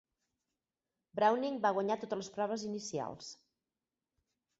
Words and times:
Browning 1.19 1.59
va 1.65 1.71
guanyar 1.75 1.97
totes 2.03 2.21
les 2.21 2.31
proves 2.39 2.63
inicials. 2.71 3.29